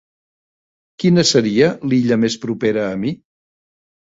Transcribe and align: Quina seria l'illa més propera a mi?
Quina 1.03 1.25
seria 1.31 1.67
l'illa 1.91 2.19
més 2.23 2.39
propera 2.47 2.89
a 2.89 2.97
mi? 3.05 3.15